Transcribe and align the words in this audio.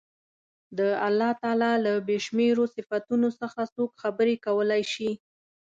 د 0.77 0.79
الله 1.07 1.31
تعالی 1.41 1.73
له 1.85 1.93
بې 2.07 2.17
شمېرو 2.25 2.63
صفتونو 2.75 3.27
څخه 3.39 3.61
څوک 3.75 3.91
خبرې 4.01 4.35
کولای 4.45 4.83
شي. 4.93 5.11